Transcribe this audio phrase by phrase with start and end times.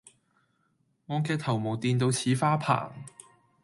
[1.05, 2.91] 我嘅頭毛電到似花棚